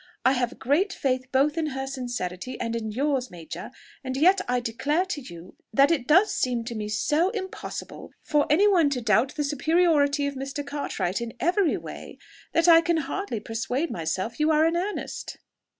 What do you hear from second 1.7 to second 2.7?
sincerity